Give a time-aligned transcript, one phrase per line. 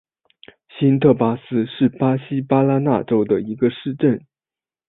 [0.79, 4.25] 新特巴斯是巴西巴拉那州的一个市镇。